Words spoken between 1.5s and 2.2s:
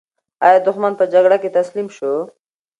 تسلیم شو؟